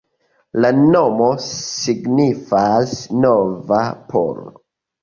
La 0.63 0.71
nomo 0.93 1.27
signifas 1.49 2.99
nova-polo. 3.23 4.53